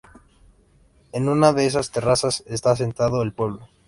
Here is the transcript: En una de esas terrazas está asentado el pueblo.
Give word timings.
En 1.11 1.29
una 1.29 1.53
de 1.53 1.67
esas 1.67 1.91
terrazas 1.91 2.41
está 2.47 2.71
asentado 2.71 3.21
el 3.21 3.33
pueblo. 3.33 3.67